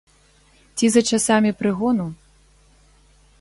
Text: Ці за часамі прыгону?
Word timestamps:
Ці 0.79 0.85
за 0.93 1.03
часамі 1.11 1.51
прыгону? 1.59 2.05